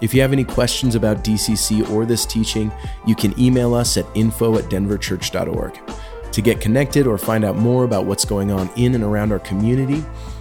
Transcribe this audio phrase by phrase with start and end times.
[0.00, 2.72] if you have any questions about DCC or this teaching,
[3.06, 5.80] you can email us at info at denverchurch.org.
[6.32, 9.38] To get connected or find out more about what's going on in and around our
[9.40, 10.04] community,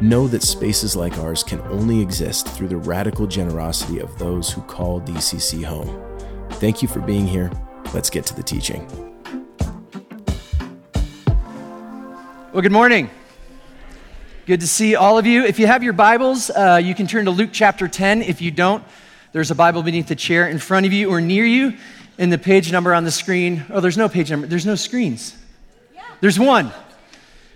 [0.00, 4.62] Know that spaces like ours can only exist through the radical generosity of those who
[4.62, 6.02] call DCC home.
[6.52, 7.50] Thank you for being here.
[7.92, 8.86] Let's get to the teaching.
[12.52, 13.10] Well, good morning.
[14.46, 15.44] Good to see all of you.
[15.44, 18.22] If you have your Bibles, uh, you can turn to Luke chapter 10.
[18.22, 18.82] If you don't,
[19.32, 21.76] there's a Bible beneath the chair in front of you or near you,
[22.18, 23.64] and the page number on the screen.
[23.70, 25.36] Oh, there's no page number, there's no screens.
[25.94, 26.02] Yeah.
[26.20, 26.72] There's one.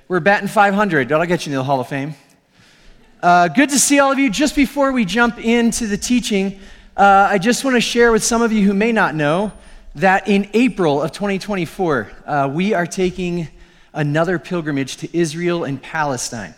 [0.06, 1.08] We're batting 500.
[1.08, 2.14] That'll get you into the Hall of Fame.
[3.22, 4.28] Uh, good to see all of you.
[4.28, 6.60] Just before we jump into the teaching,
[6.94, 9.50] uh, I just want to share with some of you who may not know
[9.94, 13.48] that in April of 2024, uh, we are taking
[13.94, 16.54] another pilgrimage to Israel and Palestine.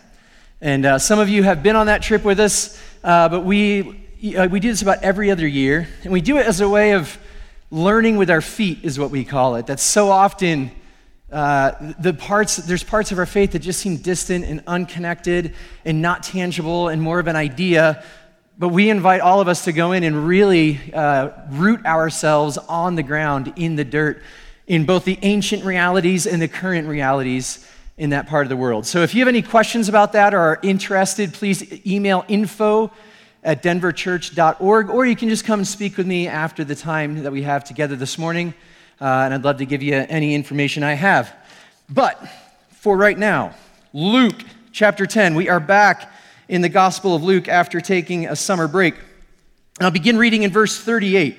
[0.59, 4.03] And uh, some of you have been on that trip with us, uh, but we,
[4.35, 5.87] uh, we do this about every other year.
[6.03, 7.17] And we do it as a way of
[7.71, 9.67] learning with our feet, is what we call it.
[9.67, 10.71] That's so often
[11.31, 16.01] uh, the parts, there's parts of our faith that just seem distant and unconnected and
[16.01, 18.03] not tangible and more of an idea.
[18.57, 22.95] But we invite all of us to go in and really uh, root ourselves on
[22.95, 24.21] the ground, in the dirt,
[24.67, 27.67] in both the ancient realities and the current realities
[27.97, 28.85] in that part of the world.
[28.85, 32.91] So if you have any questions about that or are interested, please email info
[33.43, 37.31] at denverchurch.org, or you can just come and speak with me after the time that
[37.31, 38.53] we have together this morning
[38.99, 41.33] uh, and I'd love to give you any information I have.
[41.89, 42.19] But
[42.71, 43.53] for right now,
[43.93, 44.41] Luke
[44.71, 46.11] chapter 10, we are back
[46.47, 48.95] in the Gospel of Luke after taking a summer break.
[49.79, 51.37] I'll begin reading in verse 38.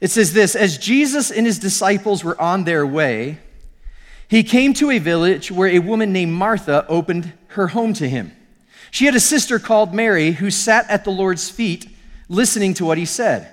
[0.00, 3.38] It says this As Jesus and his disciples were on their way,
[4.28, 8.32] he came to a village where a woman named Martha opened her home to him.
[8.90, 11.88] She had a sister called Mary who sat at the Lord's feet
[12.28, 13.52] listening to what he said.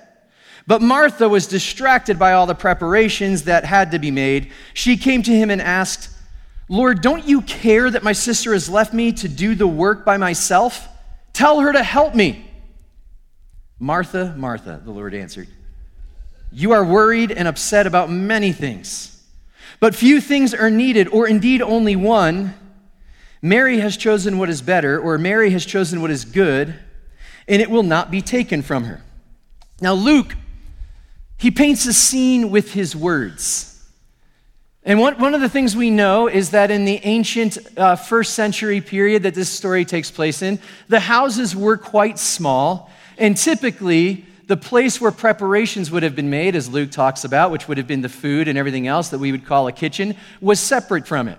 [0.66, 4.50] But Martha was distracted by all the preparations that had to be made.
[4.72, 6.08] She came to him and asked,
[6.68, 10.16] Lord, don't you care that my sister has left me to do the work by
[10.16, 10.88] myself?
[11.34, 12.50] Tell her to help me.
[13.78, 15.48] Martha, Martha, the Lord answered,
[16.50, 19.22] You are worried and upset about many things,
[19.80, 22.54] but few things are needed, or indeed only one.
[23.42, 26.74] Mary has chosen what is better, or Mary has chosen what is good,
[27.46, 29.02] and it will not be taken from her.
[29.82, 30.34] Now, Luke
[31.36, 33.70] he paints a scene with his words.
[34.86, 38.34] And one, one of the things we know is that in the ancient uh, first
[38.34, 40.58] century period that this story takes place in,
[40.88, 42.90] the houses were quite small.
[43.16, 47.66] And typically, the place where preparations would have been made, as Luke talks about, which
[47.66, 50.60] would have been the food and everything else that we would call a kitchen, was
[50.60, 51.38] separate from it.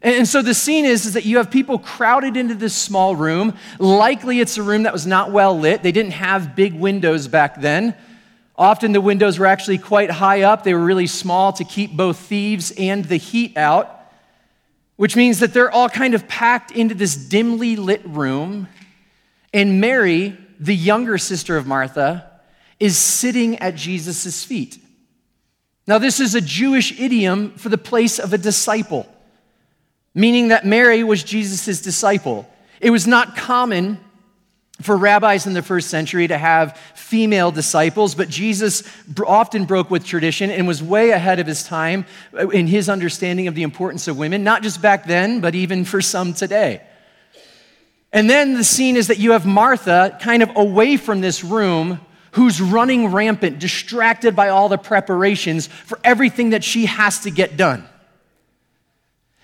[0.00, 3.58] And so the scene is, is that you have people crowded into this small room.
[3.78, 5.82] Likely it's a room that was not well lit.
[5.82, 7.94] They didn't have big windows back then.
[8.58, 12.18] Often the windows were actually quite high up, they were really small to keep both
[12.18, 13.88] thieves and the heat out,
[14.96, 18.66] which means that they're all kind of packed into this dimly lit room.
[19.54, 22.28] And Mary, the younger sister of Martha,
[22.80, 24.78] is sitting at Jesus' feet.
[25.86, 29.06] Now, this is a Jewish idiom for the place of a disciple,
[30.14, 32.48] meaning that Mary was Jesus' disciple.
[32.80, 34.00] It was not common
[34.80, 38.84] for rabbis in the first century to have female disciples, but Jesus
[39.26, 43.48] often broke with tradition and was way ahead of his time uh, in his understanding
[43.48, 46.80] of the importance of women, not just back then, but even for some today.
[48.12, 52.00] And then the scene is that you have Martha kind of away from this room
[52.32, 57.56] who's running rampant, distracted by all the preparations for everything that she has to get
[57.56, 57.86] done.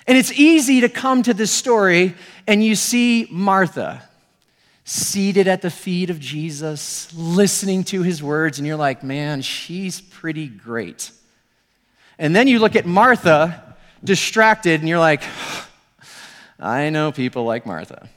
[0.06, 2.14] And it's easy to come to this story
[2.46, 4.08] and you see Martha
[4.84, 10.00] seated at the feet of Jesus, listening to his words, and you're like, man, she's
[10.00, 11.10] pretty great.
[12.18, 15.22] And then you look at Martha, distracted, and you're like,
[16.60, 18.08] I know people like Martha.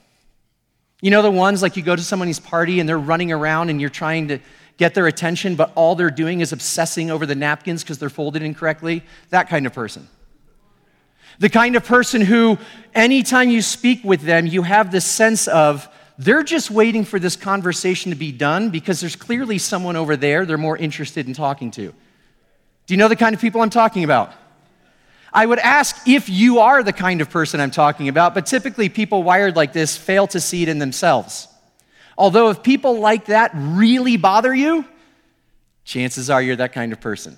[1.02, 3.80] You know the ones like you go to somebody's party and they're running around and
[3.80, 4.40] you're trying to
[4.78, 8.44] get their attention, but all they're doing is obsessing over the napkins because they're folded
[8.44, 9.04] incorrectly?
[9.30, 10.08] That kind of person.
[11.40, 12.58] The kind of person who,
[12.94, 15.88] anytime you speak with them, you have this sense of
[16.18, 20.46] they're just waiting for this conversation to be done because there's clearly someone over there
[20.46, 21.94] they're more interested in talking to.
[22.88, 24.34] Do you know the kind of people I'm talking about?
[25.31, 28.90] I would ask if you are the kind of person I'm talking about, but typically
[28.90, 31.48] people wired like this fail to see it in themselves.
[32.18, 34.86] Although, if people like that really bother you,
[35.84, 37.38] chances are you're that kind of person.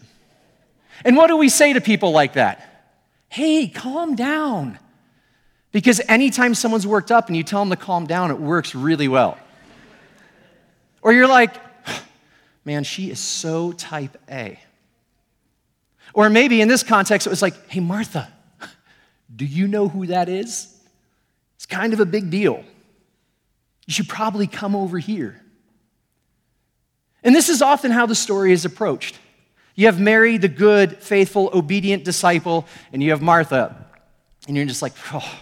[1.04, 2.94] And what do we say to people like that?
[3.28, 4.80] Hey, calm down.
[5.71, 9.07] Because anytime someone's worked up and you tell them to calm down, it works really
[9.07, 9.38] well.
[11.01, 11.54] Or you're like,
[12.66, 14.60] man, she is so type A.
[16.13, 18.31] Or maybe in this context, it was like, hey, Martha,
[19.36, 20.75] do you know who that is?
[21.56, 22.63] It's kind of a big deal.
[23.86, 25.42] You should probably come over here.
[27.24, 29.19] And this is often how the story is approached.
[29.75, 33.86] You have Mary, the good, faithful, obedient disciple, and you have Martha.
[34.48, 35.39] And you're just like, oh,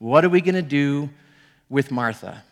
[0.00, 1.10] what are we going to do
[1.68, 2.42] with Martha?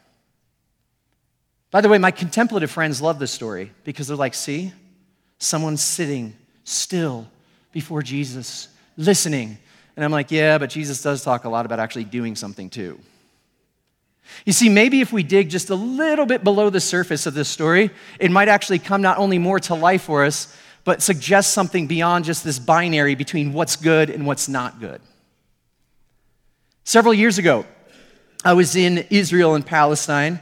[1.71, 4.73] By the way, my contemplative friends love this story because they're like, see,
[5.39, 7.27] someone's sitting still
[7.73, 9.59] before Jesus, listening.
[9.97, 13.01] And I'm like, yeah, but Jesus does talk a lot about actually doing something too.
[14.45, 17.49] You see, maybe if we dig just a little bit below the surface of this
[17.49, 17.91] story,
[18.21, 20.55] it might actually come not only more to life for us,
[20.85, 25.01] but suggest something beyond just this binary between what's good and what's not good.
[26.89, 27.67] Several years ago,
[28.43, 30.41] I was in Israel and Palestine,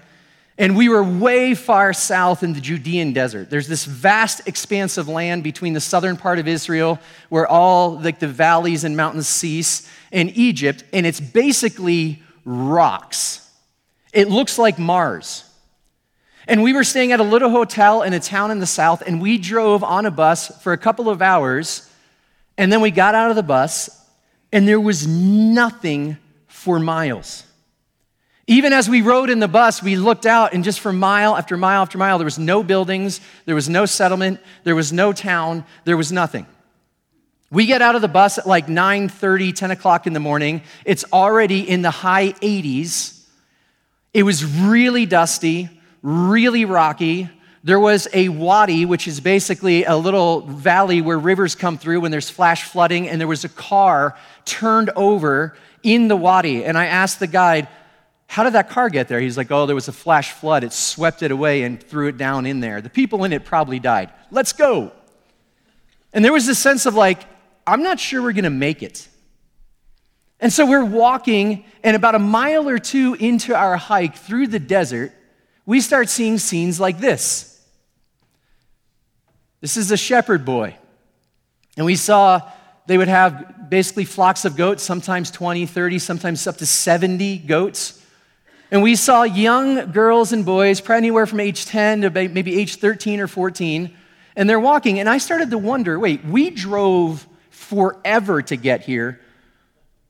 [0.56, 3.50] and we were way far south in the Judean desert.
[3.50, 7.00] There's this vast expanse of land between the southern part of Israel,
[7.30, 13.50] where all like the valleys and mountains cease, and Egypt, and it's basically rocks.
[14.12, 15.42] It looks like Mars.
[16.46, 19.20] And we were staying at a little hotel in a town in the south, and
[19.20, 21.90] we drove on a bus for a couple of hours.
[22.56, 23.90] And then we got out of the bus,
[24.52, 26.18] and there was nothing
[26.66, 27.44] for miles.
[28.48, 31.56] Even as we rode in the bus, we looked out, and just for mile after
[31.56, 35.64] mile after mile, there was no buildings, there was no settlement, there was no town,
[35.84, 36.44] there was nothing.
[37.52, 40.62] We get out of the bus at like 9 30, 10 o'clock in the morning.
[40.84, 43.24] It's already in the high 80s.
[44.12, 45.70] It was really dusty
[46.02, 47.28] really rocky.
[47.64, 52.12] There was a wadi, which is basically a little valley where rivers come through when
[52.12, 56.64] there's flash flooding, and there was a car turned over in the wadi.
[56.64, 57.68] And I asked the guide,
[58.26, 59.20] How did that car get there?
[59.20, 60.64] He's like, Oh, there was a flash flood.
[60.64, 62.80] It swept it away and threw it down in there.
[62.80, 64.10] The people in it probably died.
[64.30, 64.92] Let's go.
[66.12, 67.24] And there was this sense of like,
[67.66, 69.08] I'm not sure we're gonna make it.
[70.40, 74.58] And so we're walking, and about a mile or two into our hike through the
[74.58, 75.12] desert,
[75.64, 77.64] we start seeing scenes like this.
[79.60, 80.76] This is a shepherd boy.
[81.76, 82.40] And we saw
[82.86, 88.02] they would have basically flocks of goats, sometimes 20, 30, sometimes up to 70 goats.
[88.70, 92.76] And we saw young girls and boys, probably anywhere from age 10 to maybe age
[92.76, 93.96] 13 or 14,
[94.34, 94.98] and they're walking.
[94.98, 99.20] And I started to wonder wait, we drove forever to get here.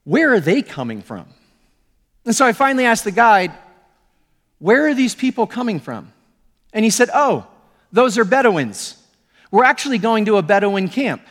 [0.04, 1.26] Where are they coming from?
[2.24, 3.52] And so I finally asked the guide,
[4.58, 6.12] where are these people coming from?
[6.72, 7.46] And he said, Oh,
[7.92, 9.02] those are Bedouins.
[9.50, 11.22] We're actually going to a Bedouin camp.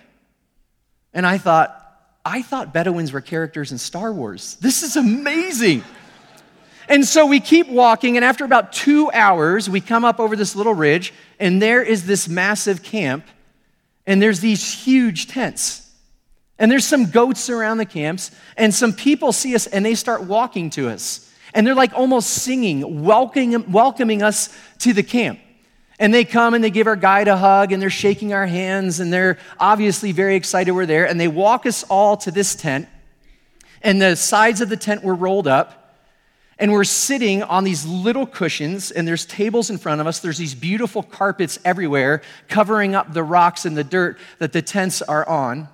[1.13, 1.84] And I thought,
[2.25, 4.55] I thought Bedouins were characters in Star Wars.
[4.59, 5.83] This is amazing.
[6.89, 10.55] And so we keep walking, and after about two hours, we come up over this
[10.55, 13.25] little ridge, and there is this massive camp,
[14.05, 15.89] and there's these huge tents.
[16.57, 20.23] And there's some goats around the camps, and some people see us, and they start
[20.23, 25.39] walking to us and they're like almost singing, welcoming, welcoming us to the camp.
[25.97, 28.99] And they come and they give our guide a hug and they're shaking our hands
[28.99, 31.07] and they're obviously very excited we're there.
[31.07, 32.89] And they walk us all to this tent.
[33.81, 35.81] And the sides of the tent were rolled up.
[36.57, 40.19] And we're sitting on these little cushions, and there's tables in front of us.
[40.19, 45.01] There's these beautiful carpets everywhere covering up the rocks and the dirt that the tents
[45.01, 45.67] are on.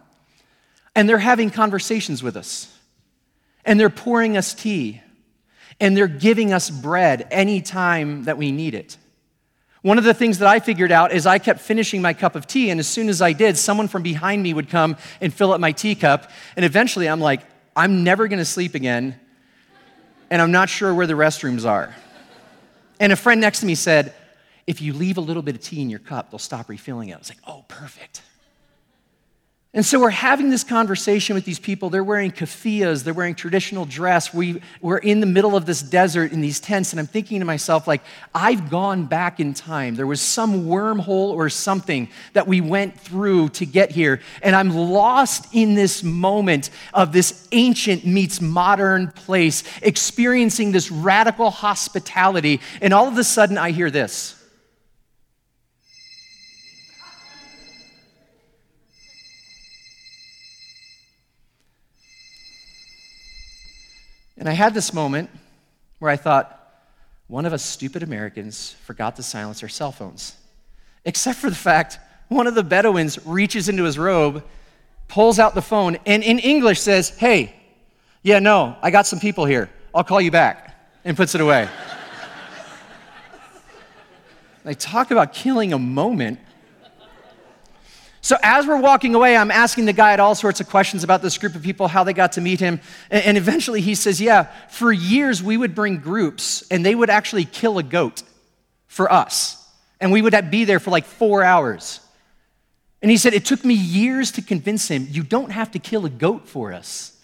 [0.95, 2.75] And they're having conversations with us.
[3.63, 5.01] And they're pouring us tea
[5.81, 8.97] and they're giving us bread anytime that we need it.
[9.81, 12.45] One of the things that I figured out is I kept finishing my cup of
[12.45, 15.51] tea, and as soon as I did, someone from behind me would come and fill
[15.53, 16.29] up my teacup.
[16.55, 17.41] And eventually I'm like,
[17.75, 19.19] I'm never gonna sleep again,
[20.29, 21.95] and I'm not sure where the restrooms are.
[23.00, 24.13] And a friend next to me said,
[24.67, 27.15] If you leave a little bit of tea in your cup, they'll stop refilling it.
[27.15, 28.21] I was like, Oh, perfect.
[29.73, 31.89] And so we're having this conversation with these people.
[31.89, 34.33] They're wearing keffiyehs, they're wearing traditional dress.
[34.33, 37.45] We, we're in the middle of this desert in these tents, and I'm thinking to
[37.45, 38.01] myself, like,
[38.35, 39.95] I've gone back in time.
[39.95, 44.75] There was some wormhole or something that we went through to get here, and I'm
[44.75, 52.93] lost in this moment of this ancient meets modern place, experiencing this radical hospitality, and
[52.93, 54.40] all of a sudden I hear this.
[64.41, 65.29] And I had this moment
[66.00, 66.57] where I thought,
[67.27, 70.36] one of us stupid Americans forgot to silence our cell phones.
[71.05, 74.43] Except for the fact one of the Bedouins reaches into his robe,
[75.07, 77.53] pulls out the phone, and in English says, Hey,
[78.24, 79.69] yeah, no, I got some people here.
[79.93, 81.69] I'll call you back, and puts it away.
[84.63, 86.39] They talk about killing a moment.
[88.23, 91.39] So, as we're walking away, I'm asking the guide all sorts of questions about this
[91.39, 92.79] group of people, how they got to meet him.
[93.09, 97.45] And eventually he says, Yeah, for years we would bring groups and they would actually
[97.45, 98.21] kill a goat
[98.87, 99.57] for us.
[99.99, 101.99] And we would be there for like four hours.
[103.01, 106.05] And he said, It took me years to convince him, You don't have to kill
[106.05, 107.17] a goat for us.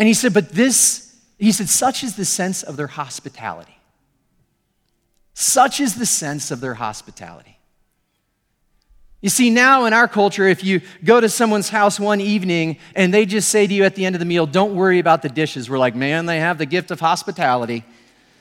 [0.00, 3.78] And he said, But this, he said, such is the sense of their hospitality.
[5.34, 7.55] Such is the sense of their hospitality.
[9.26, 13.12] You see, now in our culture, if you go to someone's house one evening and
[13.12, 15.28] they just say to you at the end of the meal, Don't worry about the
[15.28, 17.82] dishes, we're like, Man, they have the gift of hospitality,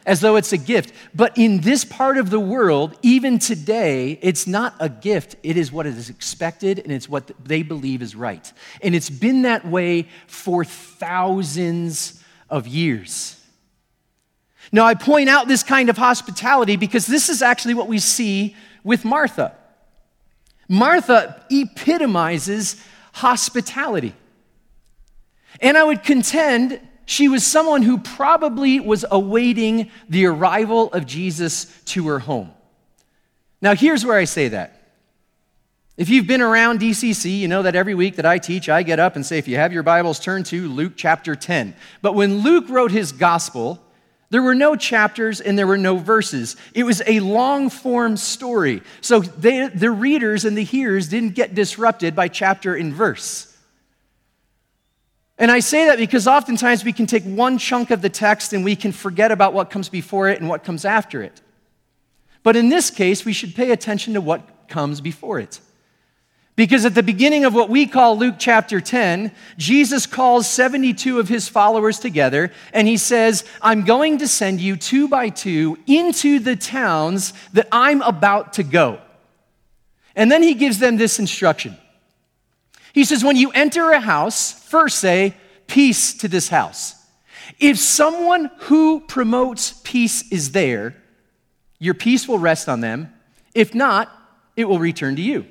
[0.06, 0.94] as though it's a gift.
[1.16, 5.38] But in this part of the world, even today, it's not a gift.
[5.42, 8.54] It is what is expected and it's what they believe is right.
[8.84, 13.44] And it's been that way for thousands of years.
[14.72, 18.56] Now, I point out this kind of hospitality because this is actually what we see
[18.84, 19.56] with Martha.
[20.68, 22.82] Martha epitomizes
[23.14, 24.14] hospitality.
[25.62, 31.66] And I would contend she was someone who probably was awaiting the arrival of Jesus
[31.86, 32.52] to her home.
[33.62, 34.82] Now, here's where I say that.
[35.98, 39.00] If you've been around DCC, you know that every week that I teach, I get
[39.00, 41.74] up and say, if you have your Bibles, turn to Luke chapter 10.
[42.02, 43.82] But when Luke wrote his gospel,
[44.36, 46.58] there were no chapters and there were no verses.
[46.74, 48.82] It was a long form story.
[49.00, 53.56] So they, the readers and the hearers didn't get disrupted by chapter and verse.
[55.38, 58.66] And I say that because oftentimes we can take one chunk of the text and
[58.66, 61.42] we can forget about what comes before it and what comes after it.
[62.44, 65.62] But in this case, we should pay attention to what comes before it.
[66.56, 71.28] Because at the beginning of what we call Luke chapter 10, Jesus calls 72 of
[71.28, 76.40] his followers together and he says, I'm going to send you two by two into
[76.40, 79.02] the towns that I'm about to go.
[80.16, 81.76] And then he gives them this instruction.
[82.94, 85.36] He says, When you enter a house, first say,
[85.68, 86.96] Peace to this house.
[87.60, 90.96] If someone who promotes peace is there,
[91.80, 93.14] your peace will rest on them.
[93.54, 94.10] If not,
[94.56, 95.46] it will return to you.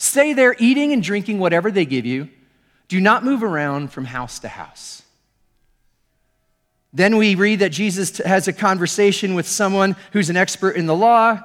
[0.00, 2.30] Stay there eating and drinking whatever they give you.
[2.88, 5.02] Do not move around from house to house.
[6.94, 10.96] Then we read that Jesus has a conversation with someone who's an expert in the
[10.96, 11.38] law.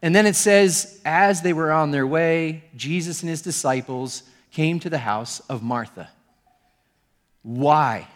[0.00, 4.22] And then it says, as they were on their way, Jesus and his disciples
[4.52, 6.08] came to the house of Martha.
[7.42, 8.08] Why?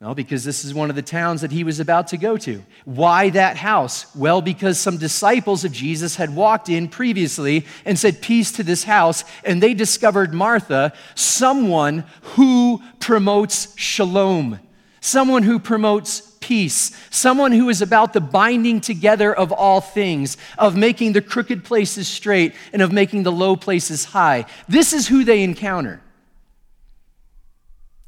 [0.00, 2.64] Well, because this is one of the towns that he was about to go to.
[2.86, 4.06] Why that house?
[4.16, 8.84] Well, because some disciples of Jesus had walked in previously and said, Peace to this
[8.84, 9.24] house.
[9.44, 14.58] And they discovered Martha, someone who promotes shalom,
[15.02, 20.74] someone who promotes peace, someone who is about the binding together of all things, of
[20.74, 24.46] making the crooked places straight and of making the low places high.
[24.66, 26.00] This is who they encounter.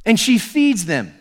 [0.07, 1.19] And she feeds them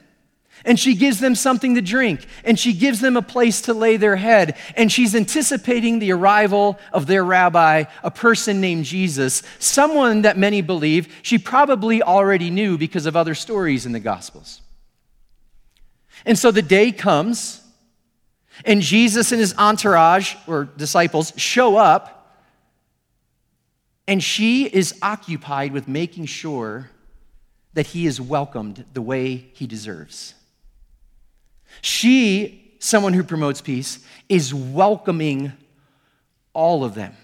[0.65, 3.97] and she gives them something to drink, and she gives them a place to lay
[3.97, 10.21] their head, and she's anticipating the arrival of their rabbi, a person named Jesus, someone
[10.21, 14.61] that many believe she probably already knew because of other stories in the Gospels.
[16.25, 17.61] And so the day comes,
[18.65, 22.17] and Jesus and his entourage or disciples show up,
[24.07, 26.89] and she is occupied with making sure
[27.73, 30.33] that he is welcomed the way he deserves.
[31.79, 35.53] She, someone who promotes peace, is welcoming
[36.53, 37.15] all of them.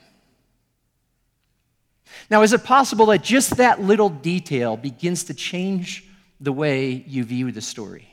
[2.30, 6.06] Now, is it possible that just that little detail begins to change
[6.40, 8.08] the way you view the story?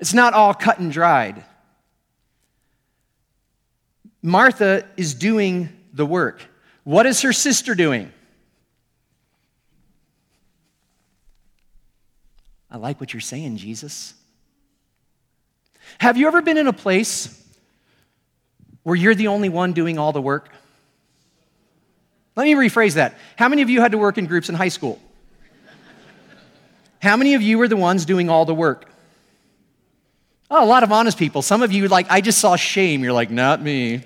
[0.00, 1.44] It's not all cut and dried.
[4.22, 6.40] Martha is doing the work.
[6.82, 8.12] What is her sister doing?
[12.70, 14.14] I like what you're saying, Jesus.
[15.98, 17.40] Have you ever been in a place
[18.82, 20.50] where you're the only one doing all the work?
[22.36, 23.16] Let me rephrase that.
[23.36, 25.00] How many of you had to work in groups in high school?
[27.00, 28.90] How many of you were the ones doing all the work?
[30.50, 31.42] Oh, a lot of honest people.
[31.42, 33.02] Some of you, like, I just saw shame.
[33.02, 34.02] You're like, not me.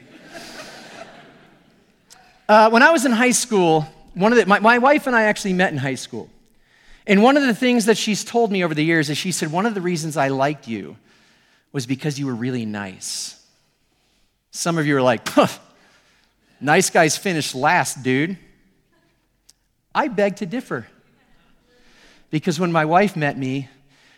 [2.48, 5.24] uh, when I was in high school, one of the, my, my wife and I
[5.24, 6.28] actually met in high school.
[7.06, 9.50] And one of the things that she's told me over the years is she said,
[9.50, 10.96] One of the reasons I liked you
[11.72, 13.44] was because you were really nice.
[14.50, 15.48] Some of you are like, huh,
[16.60, 18.36] nice guys finish last, dude.
[19.94, 20.86] I beg to differ.
[22.30, 23.68] Because when my wife met me,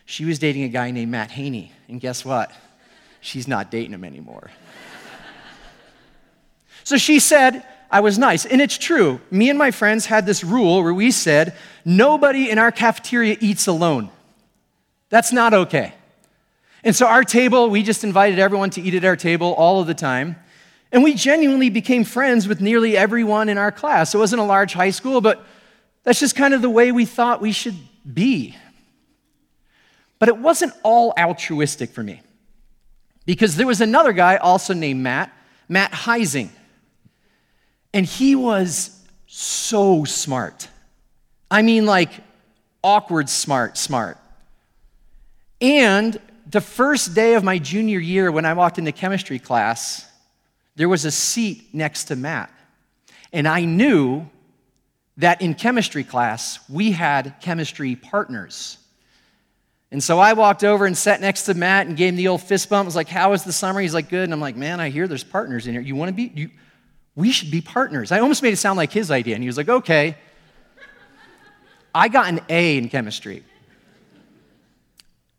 [0.04, 1.72] she was dating a guy named Matt Haney.
[1.88, 2.52] And guess what?
[3.20, 4.50] She's not dating him anymore.
[6.84, 8.44] so she said, I was nice.
[8.46, 9.20] And it's true.
[9.30, 13.66] Me and my friends had this rule where we said, nobody in our cafeteria eats
[13.66, 14.10] alone.
[15.08, 15.94] That's not okay.
[16.82, 19.86] And so our table, we just invited everyone to eat at our table all of
[19.86, 20.36] the time.
[20.92, 24.14] And we genuinely became friends with nearly everyone in our class.
[24.14, 25.44] It wasn't a large high school, but
[26.02, 27.76] that's just kind of the way we thought we should
[28.12, 28.56] be.
[30.18, 32.22] But it wasn't all altruistic for me.
[33.26, 35.32] Because there was another guy also named Matt,
[35.68, 36.48] Matt Heising.
[37.92, 40.68] And he was so smart.
[41.50, 42.10] I mean, like,
[42.82, 44.18] awkward smart, smart.
[45.60, 46.18] And
[46.50, 50.06] the first day of my junior year, when I walked into chemistry class,
[50.76, 52.50] there was a seat next to Matt.
[53.32, 54.28] And I knew
[55.18, 58.78] that in chemistry class, we had chemistry partners.
[59.92, 62.42] And so I walked over and sat next to Matt and gave him the old
[62.42, 62.86] fist bump.
[62.86, 63.80] I was like, How was the summer?
[63.80, 64.24] He's like, Good.
[64.24, 65.82] And I'm like, Man, I hear there's partners in here.
[65.82, 66.32] You want to be?
[66.34, 66.50] You,
[67.14, 68.12] we should be partners.
[68.12, 69.34] I almost made it sound like his idea.
[69.34, 70.16] And he was like, okay.
[71.94, 73.44] I got an A in chemistry.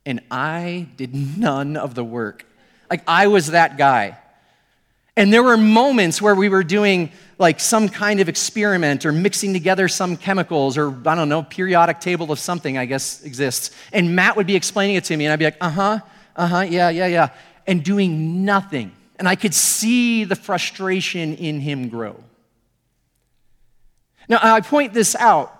[0.06, 2.46] And I did none of the work.
[2.90, 4.18] Like, I was that guy.
[5.16, 9.54] And there were moments where we were doing like some kind of experiment or mixing
[9.54, 13.72] together some chemicals or, I don't know, periodic table of something, I guess, exists.
[13.92, 16.00] And Matt would be explaining it to me, and I'd be like, uh huh,
[16.36, 17.30] uh huh, yeah, yeah, yeah,
[17.68, 22.16] and doing nothing and I could see the frustration in him grow.
[24.28, 25.56] Now, I point this out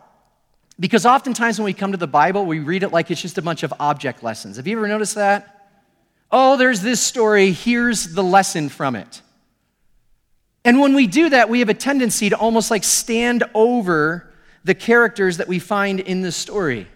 [0.82, 3.42] because oftentimes when we come to the Bible, we read it like it's just a
[3.42, 4.58] bunch of object lessons.
[4.58, 5.70] Have you ever noticed that?
[6.32, 9.22] Oh, there's this story, here's the lesson from it.
[10.66, 14.74] And when we do that, we have a tendency to almost like stand over the
[14.74, 16.88] characters that we find in the story.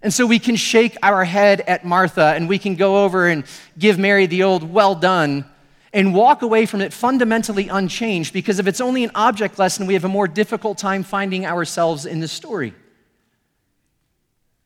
[0.00, 3.42] And so we can shake our head at Martha and we can go over and
[3.76, 5.44] give Mary the old well done
[5.92, 9.94] and walk away from it fundamentally unchanged because if it's only an object lesson, we
[9.94, 12.74] have a more difficult time finding ourselves in the story.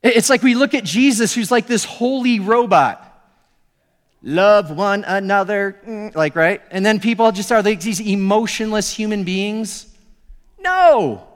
[0.02, 3.08] It's like we look at Jesus, who's like this holy robot.
[4.22, 6.60] Love one another, mm, like, right?
[6.70, 9.86] And then people just are like these emotionless human beings.
[10.60, 11.26] No.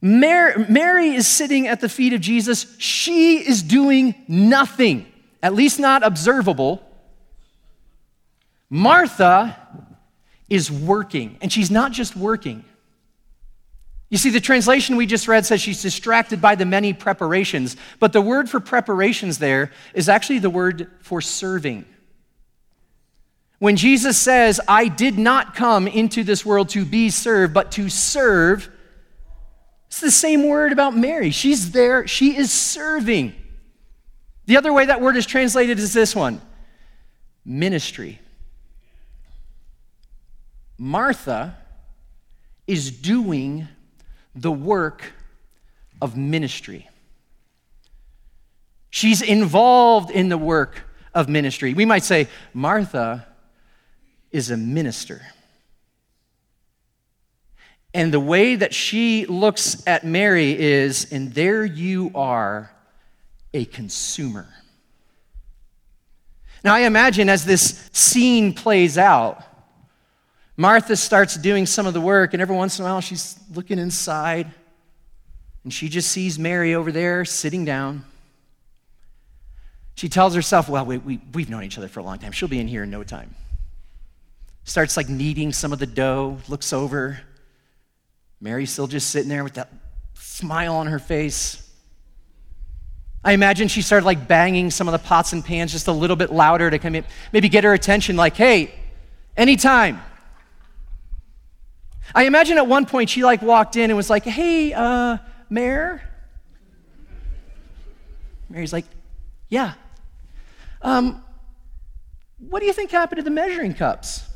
[0.00, 2.74] Mary, Mary is sitting at the feet of Jesus.
[2.78, 5.06] She is doing nothing,
[5.42, 6.82] at least not observable
[8.74, 9.54] Martha
[10.48, 12.64] is working, and she's not just working.
[14.12, 18.12] You see, the translation we just read says she's distracted by the many preparations, but
[18.12, 21.86] the word for preparations there is actually the word for serving.
[23.58, 27.88] When Jesus says, I did not come into this world to be served, but to
[27.88, 28.68] serve,
[29.86, 31.30] it's the same word about Mary.
[31.30, 33.32] She's there, she is serving.
[34.44, 36.42] The other way that word is translated is this one
[37.46, 38.20] ministry.
[40.76, 41.56] Martha
[42.66, 43.68] is doing
[44.34, 45.12] the work
[46.00, 46.88] of ministry.
[48.90, 50.82] She's involved in the work
[51.14, 51.74] of ministry.
[51.74, 53.26] We might say, Martha
[54.30, 55.22] is a minister.
[57.94, 62.70] And the way that she looks at Mary is, and there you are,
[63.52, 64.48] a consumer.
[66.64, 69.42] Now, I imagine as this scene plays out,
[70.56, 73.78] Martha starts doing some of the work, and every once in a while she's looking
[73.78, 74.52] inside,
[75.64, 78.04] and she just sees Mary over there sitting down.
[79.94, 82.32] She tells herself, Well, we, we, we've known each other for a long time.
[82.32, 83.34] She'll be in here in no time.
[84.64, 87.20] Starts like kneading some of the dough, looks over.
[88.40, 89.72] Mary's still just sitting there with that
[90.14, 91.58] smile on her face.
[93.24, 96.16] I imagine she started like banging some of the pots and pans just a little
[96.16, 98.74] bit louder to come in, maybe get her attention, like, hey,
[99.36, 100.00] anytime.
[102.14, 106.02] I imagine at one point she like walked in and was like, hey, uh, Mayor.
[108.48, 108.84] Mary's like,
[109.48, 109.74] yeah.
[110.82, 111.22] Um,
[112.38, 114.28] what do you think happened to the measuring cups?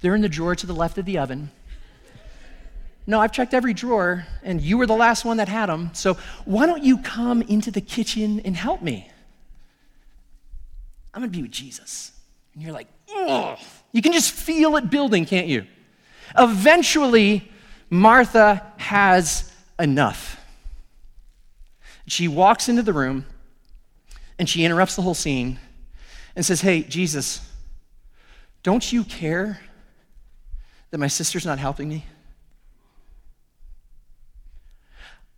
[0.00, 1.50] They're in the drawer to the left of the oven.
[3.08, 5.90] No, I've checked every drawer, and you were the last one that had them.
[5.94, 9.10] So why don't you come into the kitchen and help me?
[11.14, 12.12] I'm to be with Jesus.
[12.52, 13.58] And you're like, ugh.
[13.92, 15.66] You can just feel it building, can't you?
[16.36, 17.50] Eventually,
[17.90, 20.40] Martha has enough.
[22.06, 23.26] She walks into the room
[24.38, 25.58] and she interrupts the whole scene
[26.34, 27.40] and says, Hey, Jesus,
[28.62, 29.60] don't you care
[30.90, 32.04] that my sister's not helping me?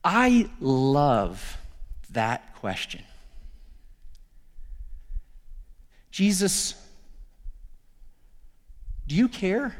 [0.05, 1.59] I love
[2.11, 3.03] that question.
[6.11, 6.75] Jesus,
[9.07, 9.77] do you care?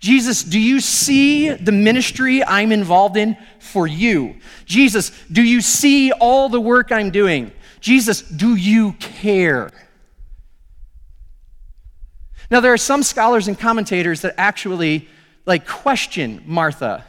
[0.00, 4.36] Jesus, do you see the ministry I'm involved in for you?
[4.64, 7.52] Jesus, do you see all the work I'm doing?
[7.80, 9.70] Jesus, do you care?
[12.50, 15.08] Now, there are some scholars and commentators that actually
[15.46, 17.04] like question Martha.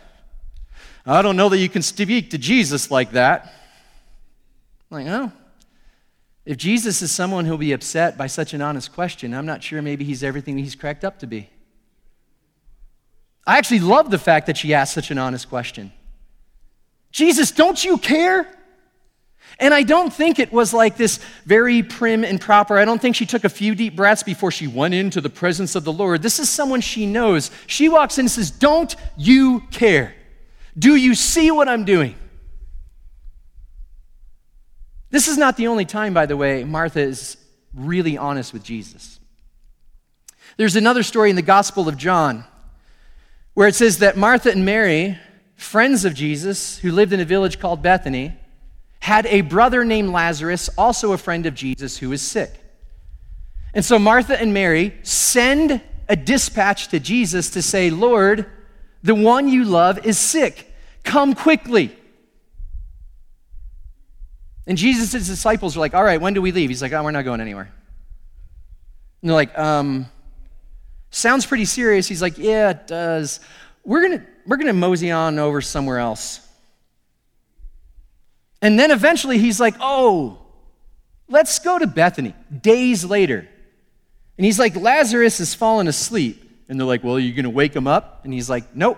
[1.05, 3.53] I don't know that you can speak to Jesus like that.
[4.91, 5.31] I'm like, oh,
[6.45, 9.81] if Jesus is someone who'll be upset by such an honest question, I'm not sure
[9.81, 11.49] maybe he's everything he's cracked up to be.
[13.49, 15.91] I actually love the fact that she asked such an honest question.
[17.11, 18.45] Jesus, don't you care?
[19.59, 22.77] And I don't think it was like this very prim and proper.
[22.77, 25.73] I don't think she took a few deep breaths before she went into the presence
[25.73, 26.21] of the Lord.
[26.21, 27.49] This is someone she knows.
[27.65, 30.13] She walks in and says, Don't you care?
[30.77, 32.13] Do you see what I'm doing?
[35.09, 37.35] This is not the only time, by the way, Martha is
[37.73, 39.19] really honest with Jesus.
[40.57, 42.45] There's another story in the Gospel of John
[43.53, 45.17] where it says that Martha and Mary,
[45.55, 48.37] friends of Jesus who lived in a village called Bethany,
[49.01, 52.53] had a brother named Lazarus, also a friend of Jesus, who was sick.
[53.73, 58.45] And so Martha and Mary send a dispatch to Jesus to say, Lord,
[59.03, 60.71] the one you love is sick.
[61.03, 61.95] Come quickly.
[64.67, 66.69] And Jesus' disciples are like, All right, when do we leave?
[66.69, 67.71] He's like, Oh, we're not going anywhere.
[69.21, 70.07] And they're like, um,
[71.11, 72.07] Sounds pretty serious.
[72.07, 73.39] He's like, Yeah, it does.
[73.83, 76.41] We're going to we're going to mosey on over somewhere else.
[78.61, 80.39] And then eventually he's like, oh,
[81.27, 83.47] let's go to Bethany, days later.
[84.37, 86.43] And he's like, Lazarus has fallen asleep.
[86.67, 88.21] And they're like, well, are you going to wake him up?
[88.23, 88.97] And he's like, nope,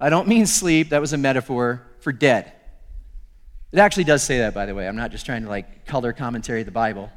[0.00, 0.90] I don't mean sleep.
[0.90, 2.52] That was a metaphor for dead.
[3.72, 4.86] It actually does say that, by the way.
[4.88, 7.10] I'm not just trying to like color commentary the Bible.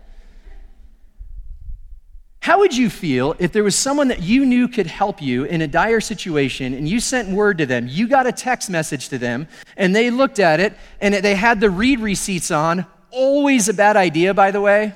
[2.41, 5.61] How would you feel if there was someone that you knew could help you in
[5.61, 7.87] a dire situation and you sent word to them?
[7.87, 11.59] You got a text message to them and they looked at it and they had
[11.59, 12.85] the read receipts on.
[13.11, 14.95] Always a bad idea, by the way.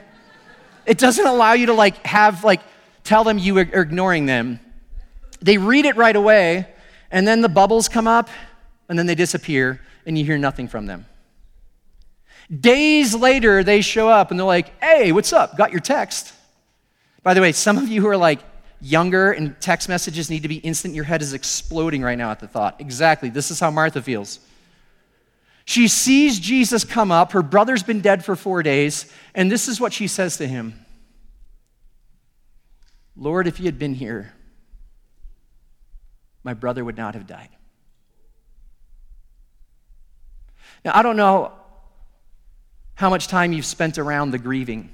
[0.86, 2.62] It doesn't allow you to like have like
[3.04, 4.60] tell them you are ignoring them.
[5.42, 6.68] They read it right away
[7.12, 8.30] and then the bubbles come up
[8.88, 11.06] and then they disappear and you hear nothing from them.
[12.50, 15.58] Days later, they show up and they're like, hey, what's up?
[15.58, 16.34] Got your text.
[17.24, 18.40] By the way, some of you who are like
[18.82, 22.40] younger and text messages need to be instant, your head is exploding right now at
[22.40, 22.80] the thought.
[22.80, 23.30] Exactly.
[23.30, 24.40] This is how Martha feels.
[25.66, 27.32] She sees Jesus come up.
[27.32, 29.12] Her brother's been dead for four days.
[29.34, 30.86] And this is what she says to him
[33.16, 34.34] Lord, if you had been here,
[36.44, 37.50] my brother would not have died.
[40.84, 41.54] Now, I don't know
[42.96, 44.94] how much time you've spent around the grieving.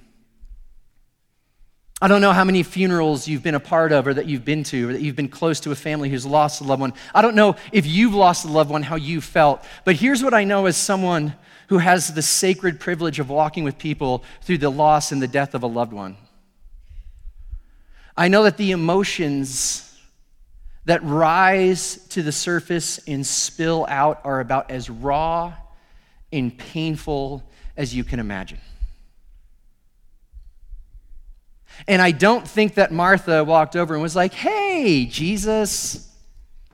[2.02, 4.64] I don't know how many funerals you've been a part of or that you've been
[4.66, 6.94] to or that you've been close to a family who's lost a loved one.
[7.14, 9.64] I don't know if you've lost a loved one, how you felt.
[9.84, 11.36] But here's what I know as someone
[11.68, 15.54] who has the sacred privilege of walking with people through the loss and the death
[15.54, 16.16] of a loved one.
[18.16, 19.86] I know that the emotions
[20.86, 25.54] that rise to the surface and spill out are about as raw
[26.32, 27.44] and painful
[27.76, 28.58] as you can imagine.
[31.88, 36.08] And I don't think that Martha walked over and was like, hey, Jesus,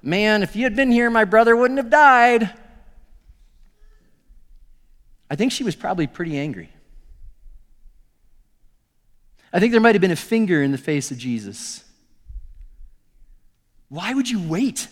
[0.01, 2.51] man, if you had been here, my brother wouldn't have died.
[5.29, 6.69] I think she was probably pretty angry.
[9.51, 11.83] I think there might have been a finger in the face of Jesus.
[13.89, 14.87] Why would you wait?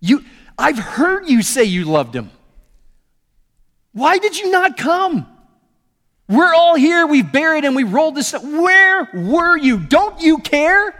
[0.00, 0.24] You,
[0.58, 2.30] I've heard you say you loved him.
[3.92, 5.26] Why did you not come?
[6.30, 8.44] We're all here, we've buried and we rolled this up.
[8.44, 9.78] Where were you?
[9.80, 10.94] Don't you care?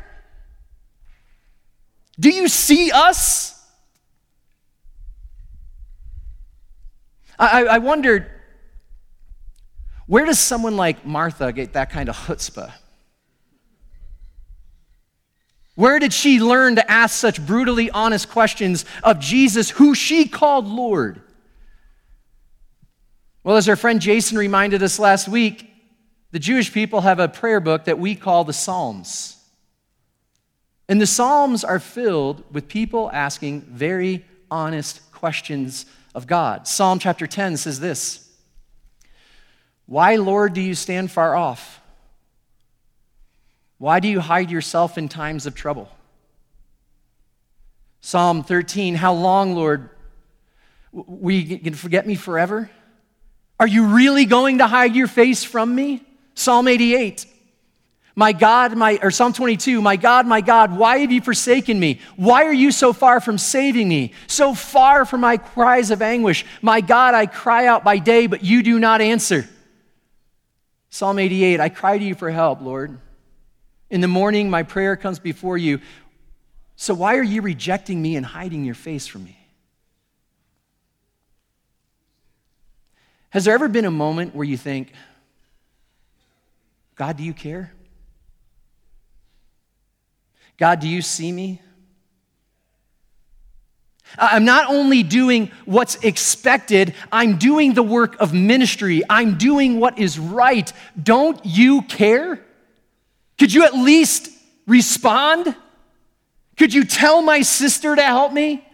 [2.19, 3.57] Do you see us?
[7.39, 8.27] I, I wondered
[10.07, 12.73] where does someone like Martha get that kind of chutzpah?
[15.77, 20.67] Where did she learn to ask such brutally honest questions of Jesus, who she called
[20.67, 21.23] Lord?
[23.43, 25.71] Well, as our friend Jason reminded us last week,
[26.31, 29.37] the Jewish people have a prayer book that we call the Psalms.
[30.91, 36.69] And the Psalms are filled with people asking very honest questions of God.
[36.69, 38.29] Psalm chapter 10 says this
[39.87, 41.81] Why, Lord, do you stand far off?
[43.79, 45.89] Why do you hide yourself in times of trouble?
[48.03, 49.89] Psalm 13, how long, Lord?
[50.93, 52.69] Will you forget me forever?
[53.61, 56.03] Are you really going to hide your face from me?
[56.35, 57.27] Psalm 88,
[58.17, 62.01] my God, my, or Psalm 22, my God, my God, why have you forsaken me?
[62.17, 64.15] Why are you so far from saving me?
[64.29, 66.47] So far from my cries of anguish.
[66.63, 69.47] My God, I cry out by day, but you do not answer.
[70.89, 72.99] Psalm 88, I cry to you for help, Lord.
[73.91, 75.81] In the morning, my prayer comes before you.
[76.77, 79.40] So why are you rejecting me and hiding your face from me?
[83.31, 84.93] Has there ever been a moment where you think,
[86.97, 87.73] God, do you care?
[90.59, 91.61] God, do you see me?
[94.19, 99.03] I'm not only doing what's expected, I'm doing the work of ministry.
[99.09, 100.71] I'm doing what is right.
[101.01, 102.45] Don't you care?
[103.39, 104.31] Could you at least
[104.67, 105.55] respond?
[106.59, 108.67] Could you tell my sister to help me?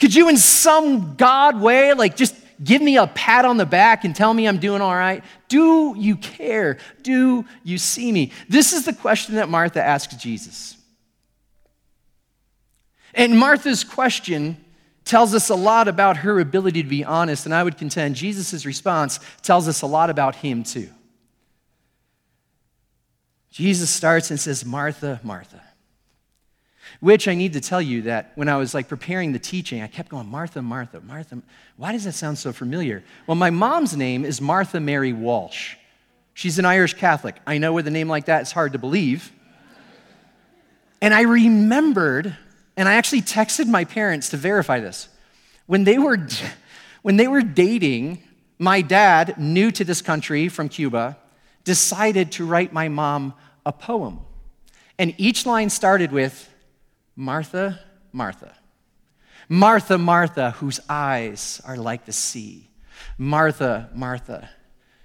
[0.00, 4.04] Could you, in some God way, like just give me a pat on the back
[4.04, 5.22] and tell me I'm doing all right?
[5.48, 6.78] Do you care?
[7.02, 8.32] Do you see me?
[8.48, 10.76] This is the question that Martha asks Jesus.
[13.14, 14.62] And Martha's question
[15.04, 18.66] tells us a lot about her ability to be honest, and I would contend Jesus'
[18.66, 20.90] response tells us a lot about him too.
[23.50, 25.62] Jesus starts and says, Martha, Martha.
[27.00, 29.86] Which I need to tell you that when I was like preparing the teaching, I
[29.86, 31.40] kept going, Martha, Martha, Martha.
[31.76, 33.04] Why does that sound so familiar?
[33.26, 35.76] Well, my mom's name is Martha Mary Walsh.
[36.34, 37.36] She's an Irish Catholic.
[37.46, 39.32] I know with a name like that, it's hard to believe.
[41.00, 42.36] And I remembered,
[42.76, 45.08] and I actually texted my parents to verify this.
[45.66, 46.26] When they were,
[47.02, 48.22] when they were dating,
[48.58, 51.16] my dad, new to this country from Cuba,
[51.62, 53.34] decided to write my mom
[53.64, 54.20] a poem.
[54.98, 56.48] And each line started with
[57.20, 57.80] Martha,
[58.12, 58.54] Martha.
[59.48, 62.70] Martha, Martha, whose eyes are like the sea.
[63.18, 64.48] Martha, Martha,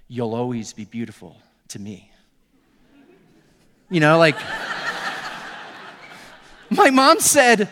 [0.08, 1.36] you'll always be beautiful
[1.70, 2.12] to me.
[3.90, 4.36] You know, like,
[6.70, 7.68] my mom said,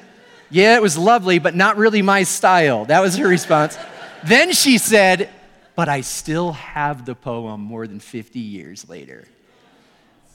[0.49, 2.85] Yeah, it was lovely, but not really my style.
[2.85, 3.77] That was her response.
[4.23, 5.29] then she said,
[5.75, 9.27] but I still have the poem more than 50 years later.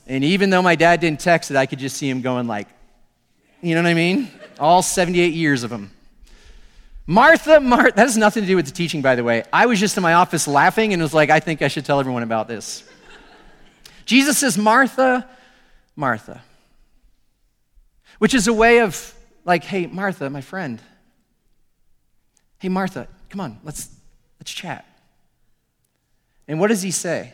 [0.07, 2.69] And even though my dad didn't text it, I could just see him going like,
[3.61, 4.29] you know what I mean?
[4.59, 5.91] All 78 years of them.
[7.05, 9.43] Martha, Martha, that has nothing to do with the teaching, by the way.
[9.53, 11.99] I was just in my office laughing and was like, I think I should tell
[11.99, 12.83] everyone about this.
[14.05, 15.27] Jesus says, Martha,
[15.95, 16.41] Martha,
[18.19, 19.13] which is a way of
[19.45, 20.81] like, hey, Martha, my friend.
[22.59, 23.89] Hey, Martha, come on, let's,
[24.39, 24.85] let's chat.
[26.47, 27.33] And what does he say?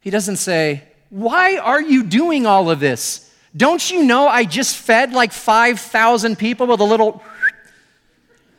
[0.00, 3.31] He doesn't say, Why are you doing all of this?
[3.56, 7.22] Don't you know I just fed like 5,000 people with a little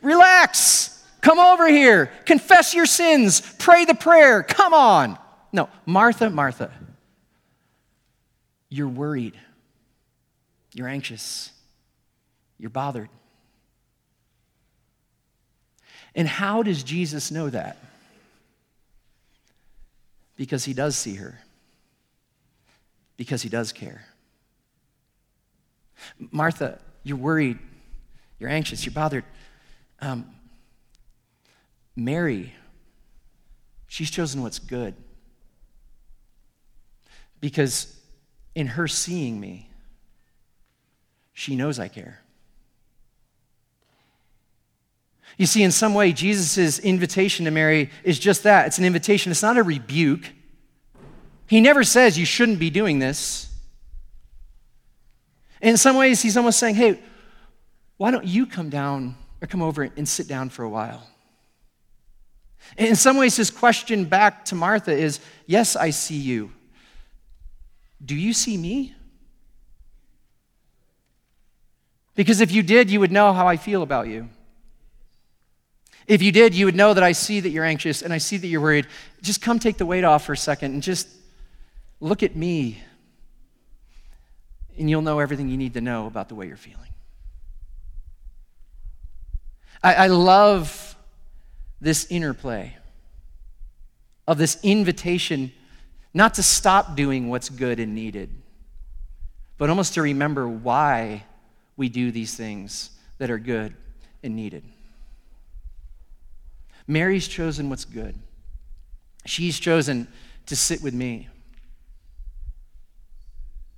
[0.02, 0.90] relax?
[1.20, 5.18] Come over here, confess your sins, pray the prayer, come on.
[5.52, 6.70] No, Martha, Martha,
[8.68, 9.34] you're worried,
[10.74, 11.50] you're anxious,
[12.58, 13.08] you're bothered.
[16.14, 17.78] And how does Jesus know that?
[20.36, 21.40] Because he does see her,
[23.16, 24.04] because he does care.
[26.18, 27.58] Martha, you're worried,
[28.38, 29.24] you're anxious, you're bothered.
[30.00, 30.26] Um,
[31.96, 32.52] Mary,
[33.86, 34.94] she's chosen what's good.
[37.40, 37.94] Because
[38.54, 39.68] in her seeing me,
[41.32, 42.20] she knows I care.
[45.36, 49.32] You see, in some way, Jesus' invitation to Mary is just that it's an invitation,
[49.32, 50.30] it's not a rebuke.
[51.46, 53.53] He never says you shouldn't be doing this.
[55.64, 57.00] In some ways, he's almost saying, hey,
[57.96, 61.08] why don't you come down or come over and sit down for a while?
[62.76, 66.52] In some ways, his question back to Martha is Yes, I see you.
[68.04, 68.94] Do you see me?
[72.14, 74.28] Because if you did, you would know how I feel about you.
[76.06, 78.36] If you did, you would know that I see that you're anxious and I see
[78.36, 78.86] that you're worried.
[79.22, 81.08] Just come take the weight off for a second and just
[82.00, 82.82] look at me,
[84.78, 86.80] and you'll know everything you need to know about the way you're feeling.
[89.82, 90.96] I, I love
[91.80, 92.76] this interplay
[94.26, 95.52] of this invitation
[96.14, 98.30] not to stop doing what's good and needed,
[99.58, 101.24] but almost to remember why
[101.76, 103.74] we do these things that are good
[104.22, 104.64] and needed.
[106.86, 108.14] Mary's chosen what's good.
[109.26, 110.06] She's chosen
[110.46, 111.28] to sit with me.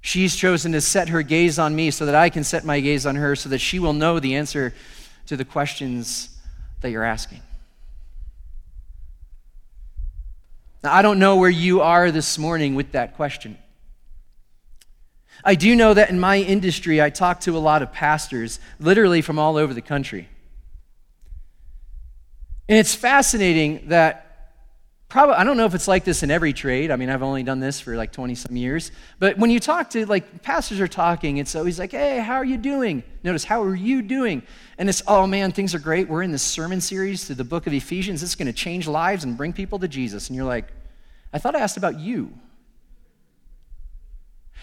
[0.07, 3.07] She's chosen to set her gaze on me so that I can set my gaze
[3.07, 4.73] on her so that she will know the answer
[5.27, 6.29] to the questions
[6.81, 7.41] that you're asking.
[10.85, 13.59] Now, I don't know where you are this morning with that question.
[15.45, 19.23] I do know that in my industry, I talk to a lot of pastors, literally
[19.23, 20.29] from all over the country.
[22.69, 24.26] And it's fascinating that
[25.09, 26.91] probably, I don't know if it's like this in every trade.
[26.91, 28.91] I mean, I've only done this for like 20 some years.
[29.19, 32.45] But when you talk to, like, pastors are talking, it's always like, hey, how are
[32.45, 33.03] you doing?
[33.23, 34.43] Notice, how are you doing?
[34.79, 36.09] And it's, oh man, things are great.
[36.09, 38.23] We're in this sermon series through the book of Ephesians.
[38.23, 40.29] It's going to change lives and bring people to Jesus.
[40.29, 40.73] And you're like,
[41.33, 42.33] I thought I asked about you.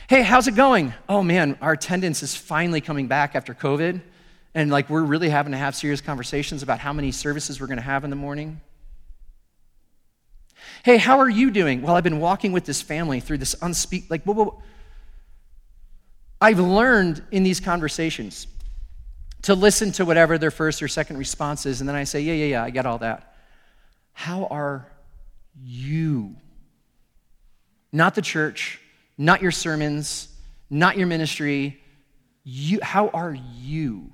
[0.10, 0.94] Hey, how's it going?
[1.08, 4.02] Oh man, our attendance is finally coming back after COVID.
[4.54, 7.78] And like, we're really having to have serious conversations about how many services we're going
[7.78, 8.60] to have in the morning.
[10.84, 11.82] Hey, how are you doing?
[11.82, 14.64] Well, I've been walking with this family through this unspeak, like, whoa, whoa.
[16.42, 18.48] I've learned in these conversations
[19.44, 22.34] to listen to whatever their first or second response is, and then I say, yeah,
[22.34, 23.34] yeah, yeah, I get all that.
[24.12, 24.86] How are
[25.64, 26.36] you?
[27.94, 28.82] Not the church,
[29.18, 30.28] not your sermons,
[30.70, 31.82] not your ministry.
[32.44, 34.13] You, how are you?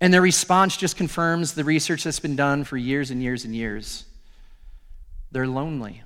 [0.00, 3.54] And their response just confirms the research that's been done for years and years and
[3.54, 4.06] years.
[5.30, 6.02] They're lonely,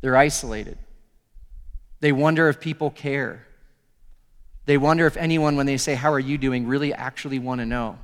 [0.00, 0.78] they're isolated.
[2.00, 3.46] They wonder if people care.
[4.66, 7.66] They wonder if anyone, when they say, How are you doing, really actually want to
[7.66, 7.98] know.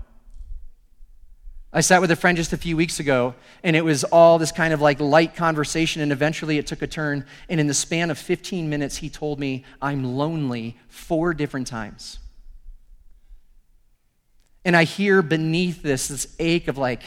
[1.72, 4.50] I sat with a friend just a few weeks ago, and it was all this
[4.50, 7.24] kind of like light conversation, and eventually it took a turn.
[7.48, 12.18] And in the span of 15 minutes, he told me, I'm lonely four different times.
[14.64, 17.02] And I hear beneath this this ache of like,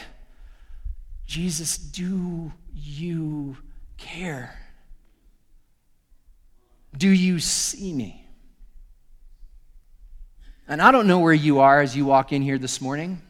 [1.26, 3.56] Jesus, do you
[3.96, 4.58] care?
[6.96, 8.24] Do you see me?
[10.66, 13.20] And I don't know where you are as you walk in here this morning.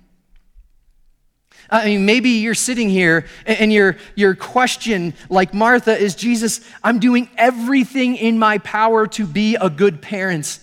[1.70, 6.98] I mean, maybe you're sitting here and your, your question, like Martha, is Jesus, I'm
[6.98, 10.58] doing everything in my power to be a good parent.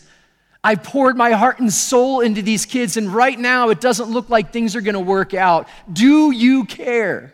[0.64, 4.30] I poured my heart and soul into these kids, and right now it doesn't look
[4.30, 5.68] like things are going to work out.
[5.92, 7.34] Do you care?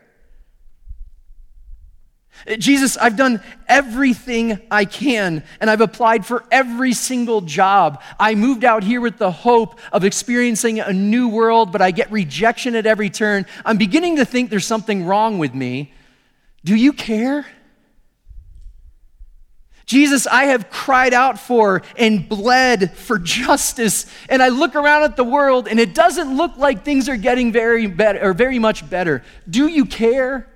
[2.59, 8.01] Jesus, I've done everything I can, and I've applied for every single job.
[8.19, 12.11] I moved out here with the hope of experiencing a new world, but I get
[12.11, 13.45] rejection at every turn.
[13.65, 15.91] I'm beginning to think there's something wrong with me.
[16.63, 17.45] Do you care?
[19.87, 24.05] Jesus, I have cried out for and bled for justice.
[24.27, 27.53] And I look around at the world and it doesn't look like things are getting
[27.53, 29.23] very better or very much better.
[29.49, 30.49] Do you care?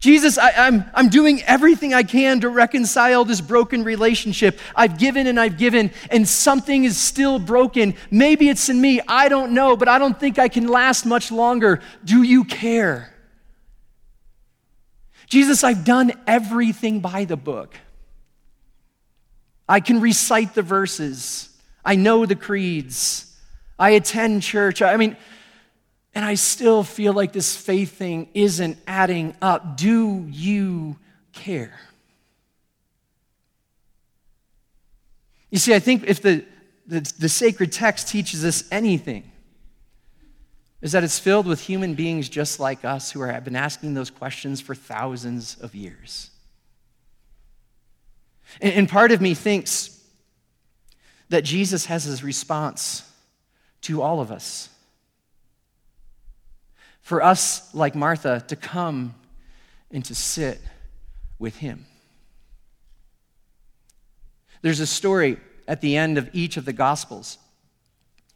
[0.00, 4.58] Jesus, I, am I'm, I'm doing everything I can to reconcile this broken relationship.
[4.76, 7.94] I've given and I've given, and something is still broken.
[8.10, 9.00] Maybe it's in me.
[9.06, 11.80] I don't know, but I don't think I can last much longer.
[12.04, 13.11] Do you care?
[15.32, 17.74] Jesus, I've done everything by the book.
[19.66, 21.48] I can recite the verses,
[21.82, 23.34] I know the creeds,
[23.78, 24.82] I attend church.
[24.82, 25.16] I mean,
[26.14, 29.78] and I still feel like this faith thing isn't adding up.
[29.78, 30.98] Do you
[31.32, 31.80] care?
[35.50, 36.44] You see, I think if the,
[36.86, 39.31] the, the sacred text teaches us anything,
[40.82, 44.10] is that it's filled with human beings just like us who have been asking those
[44.10, 46.30] questions for thousands of years.
[48.60, 49.98] And, part of me thinks
[51.30, 53.08] that Jesus has his response
[53.82, 54.68] to all of us.
[57.00, 59.14] For us, like Martha, to come
[59.90, 60.60] and to sit
[61.38, 61.86] with him.
[64.60, 67.38] There's a story at the end of each of the Gospels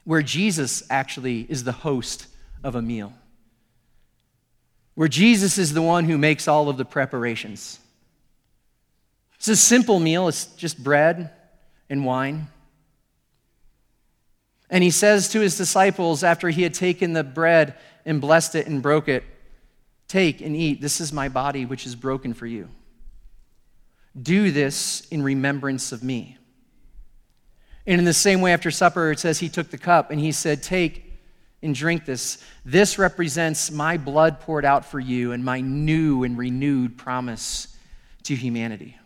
[0.04, 2.28] where Jesus actually is the host
[2.66, 3.12] of a meal,
[4.96, 7.78] where Jesus is the one who makes all of the preparations.
[9.36, 11.30] It's a simple meal, it's just bread
[11.88, 12.48] and wine.
[14.68, 18.66] And he says to his disciples after he had taken the bread and blessed it
[18.66, 19.22] and broke it,
[20.08, 20.80] Take and eat.
[20.80, 22.68] This is my body, which is broken for you.
[24.20, 26.36] Do this in remembrance of me.
[27.86, 30.32] And in the same way, after supper, it says he took the cup and he
[30.32, 31.05] said, Take
[31.62, 32.38] and drink this.
[32.64, 37.76] This represents my blood poured out for you and my new and renewed promise
[38.24, 38.96] to humanity.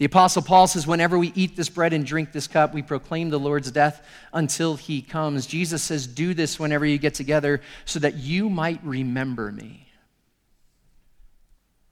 [0.00, 3.28] The Apostle Paul says, Whenever we eat this bread and drink this cup, we proclaim
[3.28, 5.46] the Lord's death until he comes.
[5.46, 9.86] Jesus says, Do this whenever you get together so that you might remember me.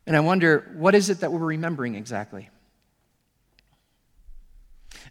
[0.06, 2.48] And I wonder, what is it that we're remembering exactly?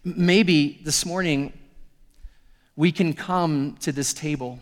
[0.04, 1.54] Maybe this morning
[2.78, 4.60] we can come to this table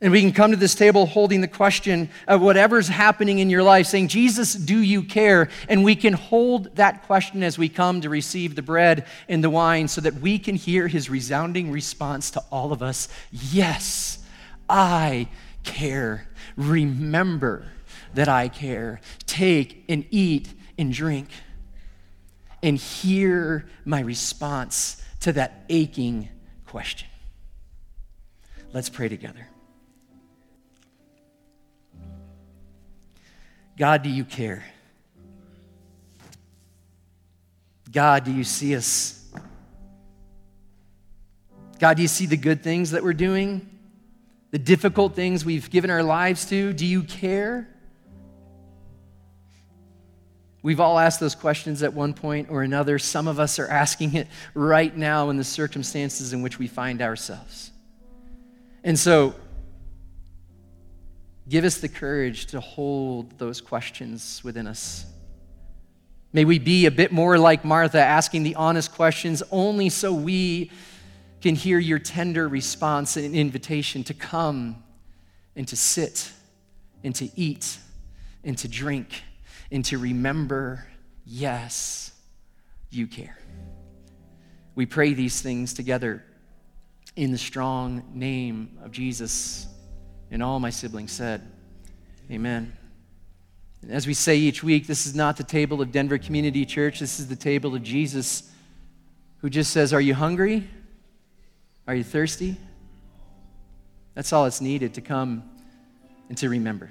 [0.00, 3.64] and we can come to this table holding the question of whatever's happening in your
[3.64, 5.48] life, saying, Jesus, do you care?
[5.68, 9.50] And we can hold that question as we come to receive the bread and the
[9.50, 14.18] wine so that we can hear his resounding response to all of us Yes,
[14.68, 15.28] I
[15.64, 16.28] care.
[16.56, 17.66] Remember
[18.14, 19.00] that I care.
[19.26, 21.28] Take and eat and drink.
[22.62, 26.28] And hear my response to that aching
[26.66, 27.08] question.
[28.72, 29.46] Let's pray together.
[33.76, 34.64] God, do you care?
[37.90, 39.24] God, do you see us?
[41.78, 43.68] God, do you see the good things that we're doing?
[44.50, 46.72] The difficult things we've given our lives to?
[46.72, 47.68] Do you care?
[50.68, 52.98] We've all asked those questions at one point or another.
[52.98, 57.00] Some of us are asking it right now in the circumstances in which we find
[57.00, 57.70] ourselves.
[58.84, 59.34] And so,
[61.48, 65.06] Give us the courage to hold those questions within us.
[66.32, 70.70] May we be a bit more like Martha, asking the honest questions only so we
[71.40, 74.82] can hear your tender response and invitation to come
[75.56, 76.30] and to sit
[77.02, 77.78] and to eat
[78.44, 79.22] and to drink
[79.70, 80.86] and to remember
[81.24, 82.12] yes,
[82.90, 83.38] you care.
[84.74, 86.24] We pray these things together
[87.16, 89.66] in the strong name of Jesus.
[90.30, 91.42] And all my siblings said,
[92.30, 92.72] Amen.
[93.82, 97.00] And as we say each week, this is not the table of Denver Community Church.
[97.00, 98.50] This is the table of Jesus,
[99.38, 100.68] who just says, Are you hungry?
[101.86, 102.56] Are you thirsty?
[104.14, 105.42] That's all it's needed to come
[106.28, 106.90] and to remember.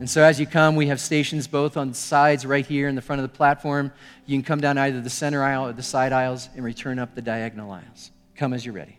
[0.00, 3.02] And so as you come, we have stations both on sides right here in the
[3.02, 3.92] front of the platform.
[4.26, 7.14] You can come down either the center aisle or the side aisles and return up
[7.16, 8.12] the diagonal aisles.
[8.36, 8.98] Come as you're ready.